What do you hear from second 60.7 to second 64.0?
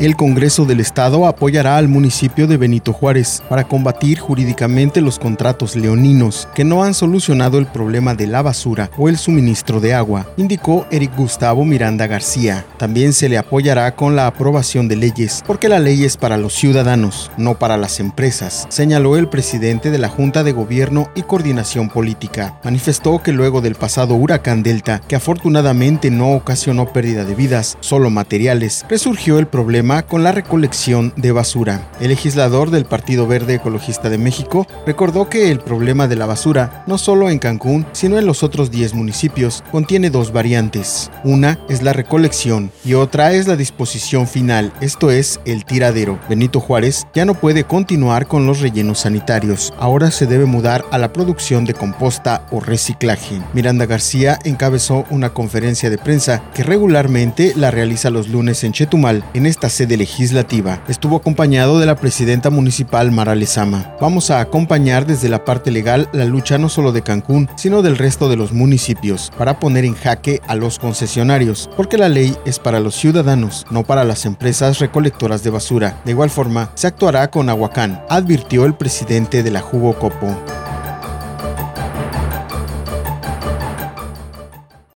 Estuvo acompañado de la presidenta municipal Mara Lezama.